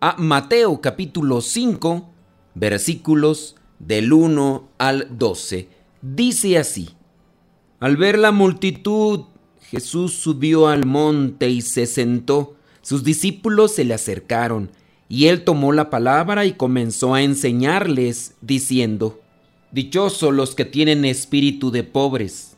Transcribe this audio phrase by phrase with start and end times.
[0.00, 2.08] a Mateo capítulo 5,
[2.54, 5.68] versículos del 1 al 12.
[6.02, 6.90] Dice así,
[7.80, 9.24] al ver la multitud,
[9.60, 12.56] Jesús subió al monte y se sentó.
[12.82, 14.70] Sus discípulos se le acercaron,
[15.08, 19.20] y él tomó la palabra y comenzó a enseñarles, diciendo,
[19.72, 22.56] Dichosos los que tienen espíritu de pobres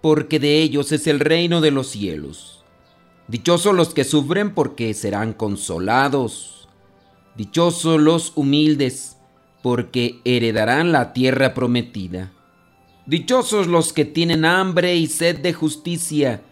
[0.00, 2.57] porque de ellos es el reino de los cielos.
[3.28, 6.68] Dichosos los que sufren, porque serán consolados.
[7.36, 9.18] Dichosos los humildes,
[9.62, 12.32] porque heredarán la tierra prometida.
[13.04, 16.42] Dichosos los que tienen hambre y sed de justicia,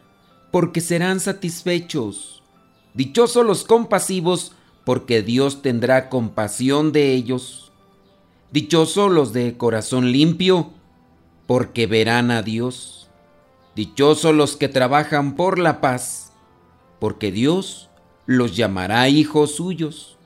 [0.50, 2.42] porque serán satisfechos.
[2.94, 4.52] Dichosos los compasivos,
[4.84, 7.72] porque Dios tendrá compasión de ellos.
[8.52, 10.70] Dichosos los de corazón limpio,
[11.46, 13.08] porque verán a Dios.
[13.74, 16.25] Dichosos los que trabajan por la paz,
[16.98, 17.90] porque Dios
[18.26, 20.16] los llamará hijos suyos.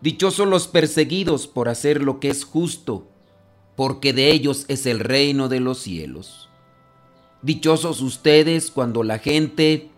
[0.00, 3.08] Dichosos los perseguidos por hacer lo que es justo,
[3.76, 6.48] porque de ellos es el reino de los cielos.
[7.42, 9.90] Dichosos ustedes cuando la gente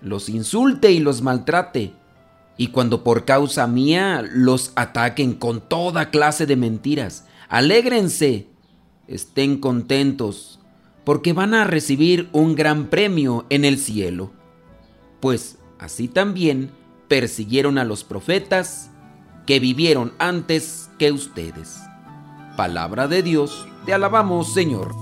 [0.00, 1.92] los insulte y los maltrate,
[2.56, 7.26] y cuando por causa mía los ataquen con toda clase de mentiras.
[7.48, 8.46] Alégrense,
[9.08, 10.60] estén contentos
[11.04, 14.32] porque van a recibir un gran premio en el cielo.
[15.24, 16.70] Pues así también
[17.08, 18.90] persiguieron a los profetas
[19.46, 21.78] que vivieron antes que ustedes.
[22.58, 24.94] Palabra de Dios, te alabamos Señor.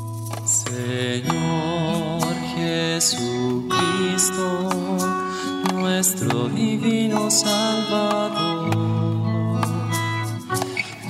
[0.46, 2.22] Señor
[2.54, 3.72] Jesucristo,
[5.74, 8.70] nuestro divino Salvador,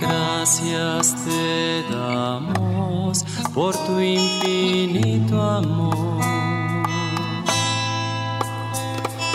[0.00, 6.21] gracias te damos por tu infinito amor.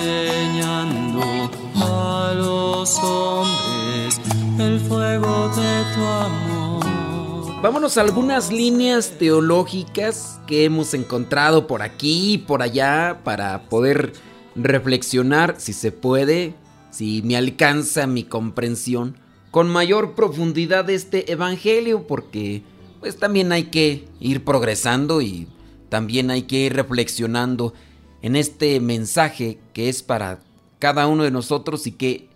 [0.00, 4.20] enseñando a los hombres
[4.58, 7.60] el fuego de tu amor.
[7.62, 14.12] Vámonos a algunas líneas teológicas que hemos encontrado por aquí y por allá para poder
[14.56, 16.54] reflexionar, si se puede,
[16.90, 19.16] si me alcanza mi comprensión
[19.50, 22.62] con mayor profundidad este evangelio porque
[23.00, 25.48] pues también hay que ir progresando y
[25.88, 27.74] también hay que ir reflexionando
[28.22, 30.40] en este mensaje que es para
[30.78, 32.28] cada uno de nosotros y que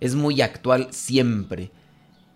[0.00, 1.70] es muy actual siempre.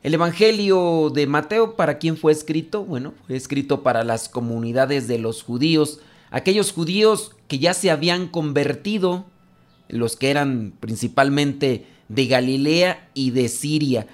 [0.03, 2.85] El Evangelio de Mateo, ¿para quién fue escrito?
[2.85, 6.01] Bueno, fue escrito para las comunidades de los judíos,
[6.31, 9.25] aquellos judíos que ya se habían convertido,
[9.89, 14.07] los que eran principalmente de Galilea y de Siria.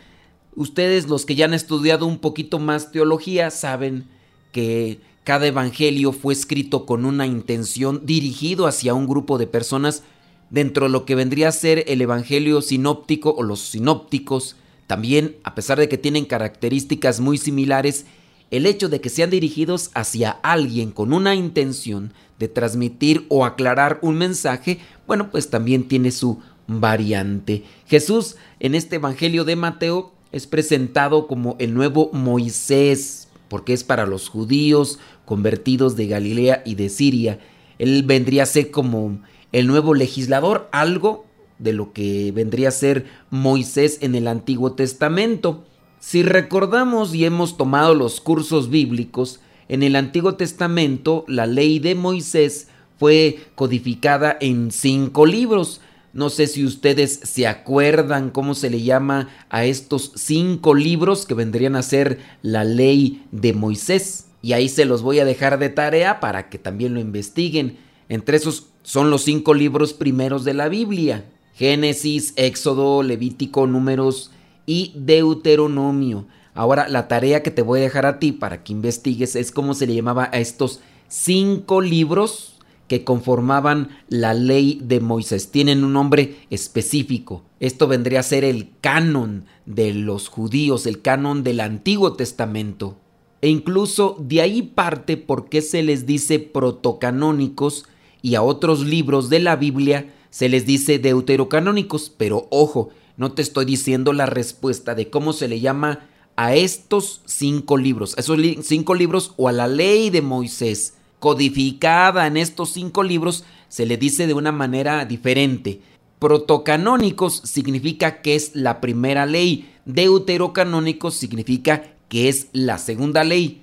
[0.54, 4.06] Ustedes los que ya han estudiado un poquito más teología saben
[4.52, 10.02] que cada evangelio fue escrito con una intención dirigido hacia un grupo de personas
[10.50, 14.56] dentro de lo que vendría a ser el evangelio sinóptico o los sinópticos.
[14.88, 18.06] También, a pesar de que tienen características muy similares,
[18.50, 24.00] el hecho de que sean dirigidos hacia alguien con una intención de transmitir o aclarar
[24.02, 27.62] un mensaje, bueno, pues también tiene su variante.
[27.86, 34.06] Jesús en este Evangelio de Mateo es presentado como el nuevo Moisés, porque es para
[34.06, 37.38] los judíos convertidos de Galilea y de Siria.
[37.78, 39.20] Él vendría a ser como
[39.52, 41.24] el nuevo legislador, algo
[41.60, 45.62] de lo que vendría a ser Moisés en el Antiguo Testamento.
[46.00, 49.38] Si recordamos y hemos tomado los cursos bíblicos,
[49.68, 52.66] en el Antiguo Testamento la ley de Moisés
[52.98, 55.80] fue codificada en cinco libros,
[56.12, 61.34] no sé si ustedes se acuerdan cómo se le llama a estos cinco libros que
[61.34, 64.26] vendrían a ser la ley de Moisés.
[64.42, 67.78] Y ahí se los voy a dejar de tarea para que también lo investiguen.
[68.08, 71.24] Entre esos son los cinco libros primeros de la Biblia.
[71.54, 74.30] Génesis, Éxodo, Levítico, Números
[74.66, 76.26] y Deuteronomio.
[76.54, 79.74] Ahora la tarea que te voy a dejar a ti para que investigues es cómo
[79.74, 82.54] se le llamaba a estos cinco libros
[82.88, 85.50] que conformaban la ley de Moisés.
[85.52, 87.44] Tienen un nombre específico.
[87.60, 92.96] Esto vendría a ser el canon de los judíos, el canon del Antiguo Testamento.
[93.42, 97.86] E incluso de ahí parte por qué se les dice protocanónicos
[98.22, 102.10] y a otros libros de la Biblia se les dice deuterocanónicos.
[102.16, 106.06] Pero ojo, no te estoy diciendo la respuesta de cómo se le llama
[106.36, 112.26] a estos cinco libros, a esos cinco libros o a la ley de Moisés codificada
[112.26, 115.82] en estos cinco libros, se le dice de una manera diferente.
[116.18, 123.62] Protocanónicos significa que es la primera ley, deuterocanónicos significa que es la segunda ley.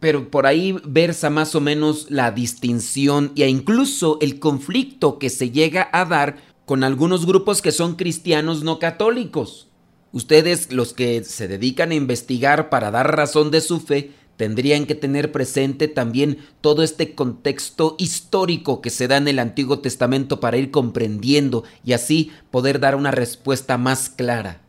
[0.00, 5.52] Pero por ahí versa más o menos la distinción e incluso el conflicto que se
[5.52, 9.68] llega a dar con algunos grupos que son cristianos no católicos.
[10.10, 14.94] Ustedes, los que se dedican a investigar para dar razón de su fe, tendrían que
[14.94, 20.56] tener presente también todo este contexto histórico que se da en el Antiguo Testamento para
[20.56, 24.61] ir comprendiendo y así poder dar una respuesta más clara.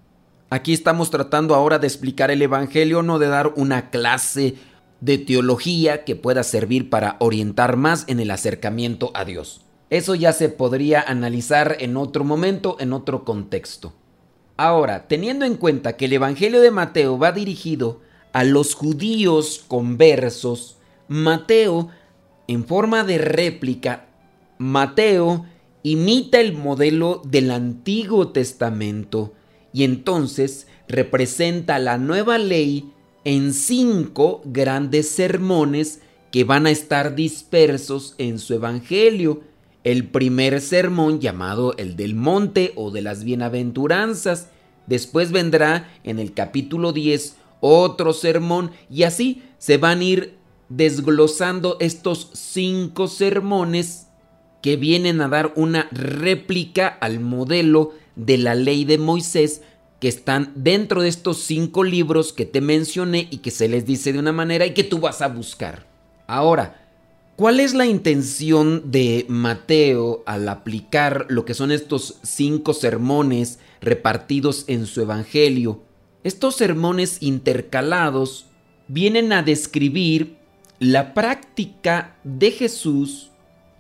[0.50, 4.56] Aquí estamos tratando ahora de explicar el Evangelio, no de dar una clase
[5.02, 9.62] de teología que pueda servir para orientar más en el acercamiento a Dios.
[9.90, 13.94] Eso ya se podría analizar en otro momento, en otro contexto.
[14.56, 18.02] Ahora, teniendo en cuenta que el Evangelio de Mateo va dirigido
[18.32, 21.90] a los judíos conversos, Mateo,
[22.48, 24.06] en forma de réplica,
[24.58, 25.46] Mateo
[25.84, 29.34] imita el modelo del Antiguo Testamento
[29.74, 32.94] y entonces representa la nueva ley
[33.26, 39.42] en cinco grandes sermones que van a estar dispersos en su Evangelio.
[39.84, 44.50] El primer sermón llamado el del monte o de las bienaventuranzas.
[44.88, 50.38] Después vendrá en el capítulo 10 otro sermón y así se van a ir
[50.70, 54.08] desglosando estos cinco sermones
[54.62, 59.62] que vienen a dar una réplica al modelo de la ley de Moisés
[60.00, 64.12] que están dentro de estos cinco libros que te mencioné y que se les dice
[64.12, 65.88] de una manera y que tú vas a buscar.
[66.28, 66.90] Ahora,
[67.38, 74.66] ¿cuál es la intención de Mateo al aplicar lo que son estos cinco sermones repartidos
[74.68, 75.84] en su evangelio?
[76.24, 78.48] Estos sermones intercalados
[78.90, 80.38] vienen a describir
[80.80, 83.32] la práctica de Jesús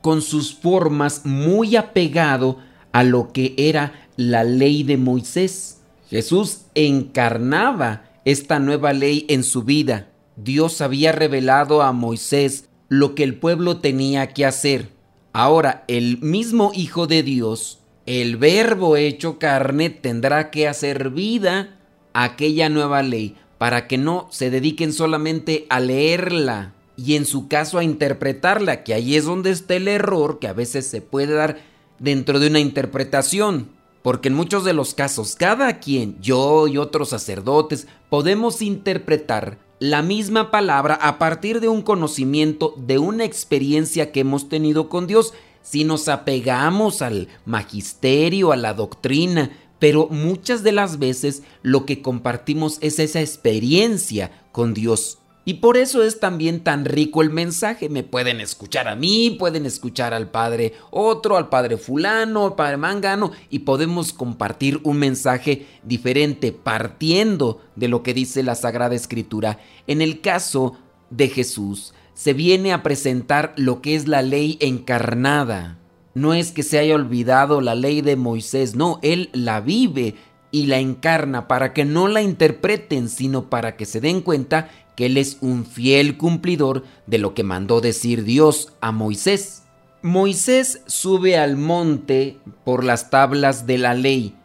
[0.01, 2.59] con sus formas muy apegado
[2.93, 5.79] a lo que era la ley de Moisés.
[6.09, 10.09] Jesús encarnaba esta nueva ley en su vida.
[10.35, 14.89] Dios había revelado a Moisés lo que el pueblo tenía que hacer.
[15.31, 21.79] Ahora el mismo Hijo de Dios, el Verbo hecho carne, tendrá que hacer vida
[22.13, 27.79] aquella nueva ley para que no se dediquen solamente a leerla y en su caso
[27.79, 31.57] a interpretarla, que ahí es donde está el error que a veces se puede dar
[31.97, 33.69] dentro de una interpretación.
[34.03, 40.01] Porque en muchos de los casos, cada quien, yo y otros sacerdotes, podemos interpretar la
[40.01, 45.33] misma palabra a partir de un conocimiento, de una experiencia que hemos tenido con Dios.
[45.61, 52.01] Si nos apegamos al magisterio, a la doctrina, pero muchas de las veces lo que
[52.01, 55.19] compartimos es esa experiencia con Dios.
[55.45, 57.89] Y por eso es también tan rico el mensaje.
[57.89, 62.77] Me pueden escuchar a mí, pueden escuchar al padre otro, al padre fulano, al padre
[62.77, 69.59] mangano, y podemos compartir un mensaje diferente partiendo de lo que dice la Sagrada Escritura.
[69.85, 70.77] En el caso
[71.09, 75.77] de Jesús, se viene a presentar lo que es la ley encarnada.
[76.13, 80.15] No es que se haya olvidado la ley de Moisés, no, Él la vive
[80.51, 85.07] y la encarna para que no la interpreten, sino para que se den cuenta que
[85.07, 89.63] Él es un fiel cumplidor de lo que mandó decir Dios a Moisés.
[90.01, 94.35] Moisés sube al monte por las tablas de la ley,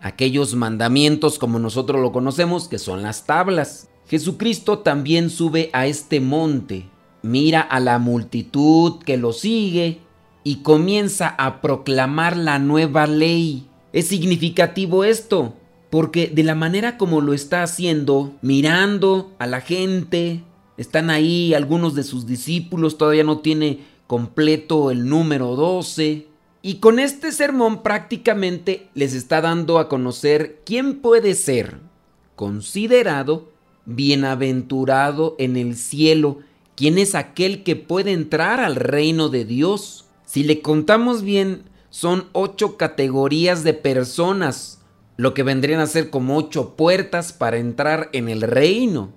[0.00, 3.88] aquellos mandamientos como nosotros lo conocemos, que son las tablas.
[4.06, 6.88] Jesucristo también sube a este monte,
[7.22, 10.00] mira a la multitud que lo sigue
[10.44, 13.66] y comienza a proclamar la nueva ley.
[13.92, 15.54] Es significativo esto,
[15.90, 20.42] porque de la manera como lo está haciendo, mirando a la gente,
[20.76, 26.26] están ahí algunos de sus discípulos, todavía no tiene completo el número 12.
[26.60, 31.78] Y con este sermón prácticamente les está dando a conocer quién puede ser
[32.36, 33.50] considerado
[33.86, 36.38] bienaventurado en el cielo,
[36.76, 40.04] quién es aquel que puede entrar al reino de Dios.
[40.26, 44.77] Si le contamos bien son ocho categorías de personas,
[45.18, 49.12] lo que vendrían a ser como ocho puertas para entrar en el reino.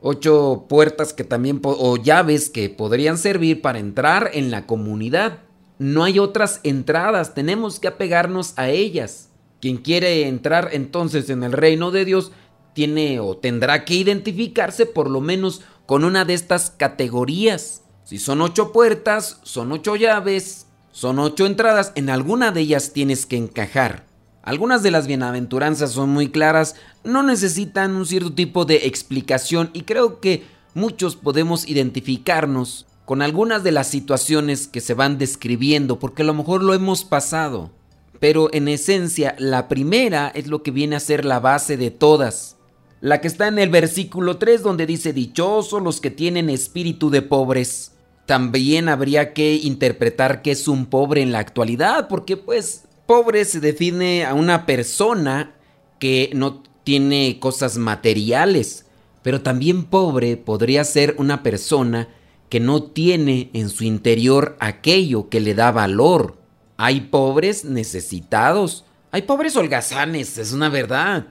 [0.00, 5.38] Ocho puertas que también, o llaves que podrían servir para entrar en la comunidad.
[5.78, 9.30] No hay otras entradas, tenemos que apegarnos a ellas.
[9.62, 12.32] Quien quiere entrar entonces en el reino de Dios
[12.74, 17.82] tiene o tendrá que identificarse por lo menos con una de estas categorías.
[18.04, 23.24] Si son ocho puertas, son ocho llaves, son ocho entradas, en alguna de ellas tienes
[23.24, 24.04] que encajar.
[24.46, 29.82] Algunas de las bienaventuranzas son muy claras, no necesitan un cierto tipo de explicación y
[29.82, 36.22] creo que muchos podemos identificarnos con algunas de las situaciones que se van describiendo porque
[36.22, 37.72] a lo mejor lo hemos pasado.
[38.20, 42.56] Pero en esencia, la primera es lo que viene a ser la base de todas.
[43.00, 47.20] La que está en el versículo 3 donde dice, dichosos los que tienen espíritu de
[47.20, 47.96] pobres.
[48.26, 53.60] También habría que interpretar que es un pobre en la actualidad, porque pues pobre se
[53.60, 55.54] define a una persona
[55.98, 58.86] que no tiene cosas materiales,
[59.22, 62.08] pero también pobre podría ser una persona
[62.48, 66.36] que no tiene en su interior aquello que le da valor.
[66.76, 71.28] Hay pobres necesitados, hay pobres holgazanes, es una verdad.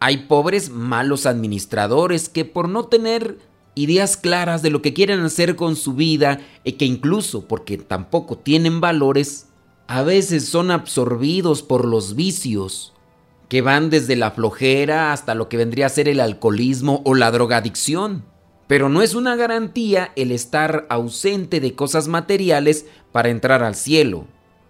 [0.00, 3.38] Hay pobres malos administradores que por no tener
[3.74, 8.36] ideas claras de lo que quieren hacer con su vida y que incluso porque tampoco
[8.38, 9.47] tienen valores,
[9.88, 12.92] a veces son absorbidos por los vicios
[13.48, 17.30] que van desde la flojera hasta lo que vendría a ser el alcoholismo o la
[17.30, 18.24] drogadicción.
[18.66, 24.26] Pero no es una garantía el estar ausente de cosas materiales para entrar al cielo.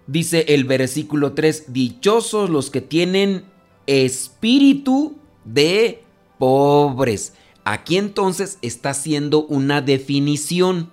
[0.06, 3.44] Dice el versículo 3, dichosos los que tienen
[3.88, 6.04] espíritu de
[6.38, 7.34] pobres.
[7.64, 10.92] Aquí entonces está haciendo una definición.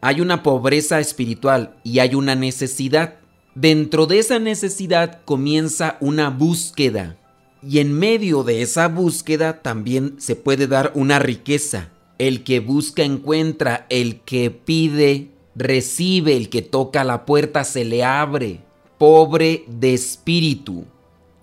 [0.00, 3.23] Hay una pobreza espiritual y hay una necesidad.
[3.54, 7.16] Dentro de esa necesidad comienza una búsqueda.
[7.62, 11.90] Y en medio de esa búsqueda también se puede dar una riqueza.
[12.18, 18.02] El que busca encuentra, el que pide recibe, el que toca la puerta se le
[18.02, 18.60] abre.
[18.98, 20.84] Pobre de espíritu,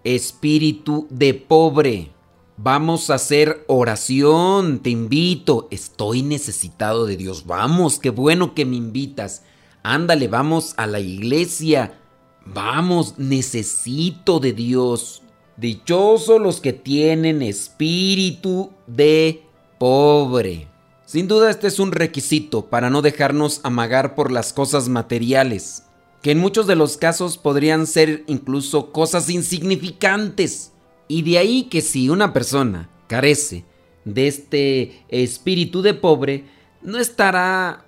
[0.03, 2.12] espíritu de pobre.
[2.58, 5.70] Vamos a hacer oración, te invito.
[5.72, 7.46] Estoy necesitado de Dios.
[7.46, 9.44] Vamos, qué bueno que me invitas.
[9.82, 11.98] Ándale, vamos a la iglesia.
[12.45, 15.21] Vamos, necesito de Dios.
[15.57, 19.43] Dichosos los que tienen espíritu de
[19.77, 20.67] pobre.
[21.05, 25.83] Sin duda este es un requisito para no dejarnos amagar por las cosas materiales,
[26.21, 30.71] que en muchos de los casos podrían ser incluso cosas insignificantes.
[31.07, 33.65] Y de ahí que si una persona carece
[34.05, 36.45] de este espíritu de pobre,
[36.81, 37.86] no estará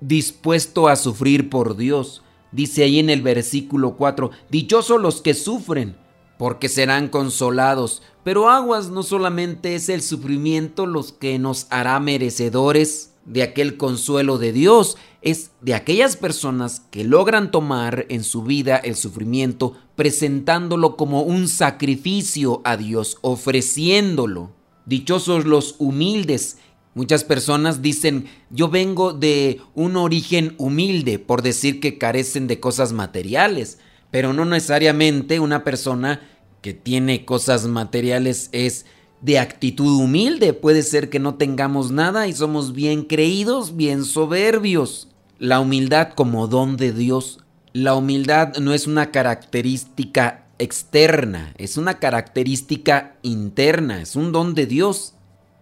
[0.00, 2.22] dispuesto a sufrir por Dios.
[2.52, 5.96] Dice ahí en el versículo 4, dichosos los que sufren,
[6.38, 8.02] porque serán consolados.
[8.24, 14.38] Pero aguas no solamente es el sufrimiento los que nos hará merecedores de aquel consuelo
[14.38, 20.96] de Dios, es de aquellas personas que logran tomar en su vida el sufrimiento presentándolo
[20.96, 24.50] como un sacrificio a Dios, ofreciéndolo.
[24.86, 26.56] Dichosos los humildes.
[26.94, 32.92] Muchas personas dicen, yo vengo de un origen humilde, por decir que carecen de cosas
[32.92, 33.78] materiales
[34.10, 36.20] pero no necesariamente una persona
[36.62, 38.86] que tiene cosas materiales es
[39.20, 40.52] de actitud humilde.
[40.54, 45.08] Puede ser que no tengamos nada y somos bien creídos, bien soberbios.
[45.38, 47.40] La humildad como don de Dios.
[47.72, 54.66] La humildad no es una característica externa, es una característica interna, es un don de
[54.66, 55.14] Dios.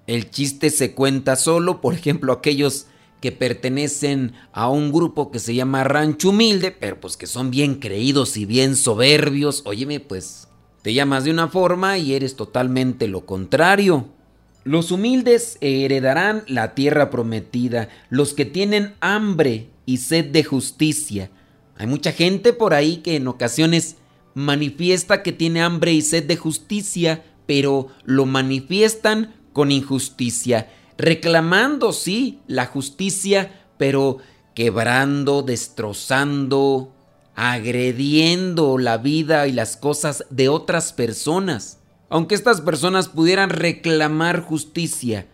[0.07, 2.87] El chiste se cuenta solo, por ejemplo, aquellos
[3.21, 7.77] que pertenecen a un grupo que se llama Rancho Humilde, pero pues que son bien
[7.77, 9.63] creídos y bien soberbios.
[9.65, 10.49] Óyeme, pues
[10.83, 14.07] te llamas de una forma y eres totalmente lo contrario.
[14.63, 21.31] Los humildes heredarán la tierra prometida, los que tienen hambre y sed de justicia.
[21.77, 23.97] Hay mucha gente por ahí que en ocasiones
[24.35, 32.41] manifiesta que tiene hambre y sed de justicia, pero lo manifiestan con injusticia reclamando, sí,
[32.47, 34.19] la justicia, pero
[34.55, 36.93] quebrando, destrozando,
[37.35, 41.81] agrediendo la vida y las cosas de otras personas.
[42.11, 45.27] Aunque estas personas pudieran reclamar justicia,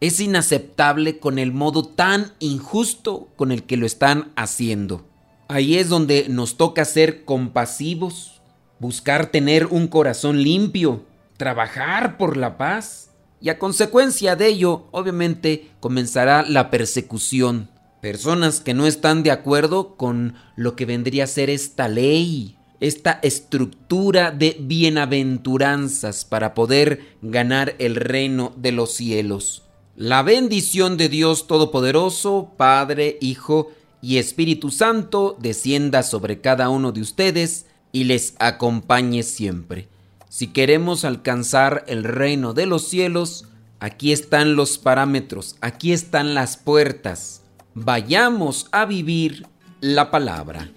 [0.00, 5.06] es inaceptable con el modo tan injusto con el que lo están haciendo.
[5.46, 8.40] Ahí es donde nos toca ser compasivos,
[8.80, 11.04] buscar tener un corazón limpio,
[11.36, 13.07] trabajar por la paz
[13.40, 17.70] y a consecuencia de ello, obviamente, comenzará la persecución.
[18.00, 23.18] Personas que no están de acuerdo con lo que vendría a ser esta ley esta
[23.22, 29.62] estructura de bienaventuranzas para poder ganar el reino de los cielos.
[29.96, 37.00] La bendición de Dios Todopoderoso, Padre, Hijo y Espíritu Santo, descienda sobre cada uno de
[37.00, 39.88] ustedes y les acompañe siempre.
[40.28, 43.46] Si queremos alcanzar el reino de los cielos,
[43.80, 47.42] aquí están los parámetros, aquí están las puertas.
[47.74, 49.46] Vayamos a vivir
[49.80, 50.68] la palabra.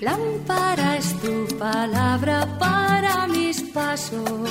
[0.00, 4.50] Lámpara es tu palabra para mis pasos,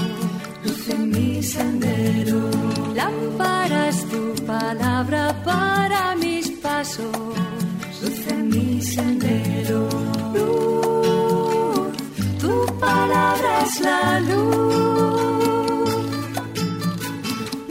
[0.64, 2.50] luz en mi sendero.
[2.96, 7.06] Lámpara es tu palabra para mis pasos,
[8.02, 9.90] luz en mi sendero.
[12.92, 15.92] Palabra es la luz.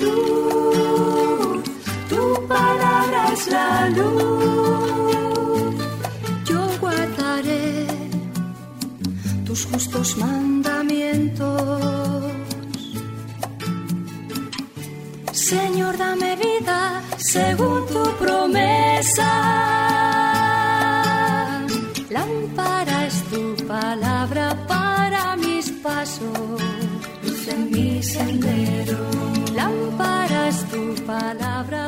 [0.05, 1.63] Luz,
[2.09, 5.75] tu palabra es la luz.
[6.49, 7.87] Yo guardaré
[9.45, 12.33] tus justos mandamientos.
[15.33, 19.29] Señor, dame vida según tu promesa.
[27.51, 28.99] en mi sendero.
[29.55, 31.80] Lámparas tu palabra